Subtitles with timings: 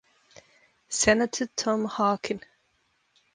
[0.89, 2.41] Senator Tom Harkin.